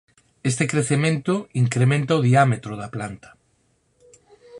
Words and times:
Este 0.49 0.63
crecemento 0.71 1.33
incrementa 1.63 2.19
o 2.19 2.25
diámetro 2.29 2.73
da 2.81 2.91
planta. 2.95 3.29